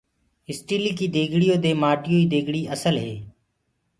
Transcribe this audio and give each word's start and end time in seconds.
اسٽيليِ 0.49 0.91
ڪي 0.97 1.07
ديگڙيو 1.15 1.55
دي 1.63 1.71
مآٽيو 1.81 2.17
ڪي 2.21 2.29
ديگڙي 2.31 2.61
اسل 2.73 2.95
هي۔ 3.03 3.15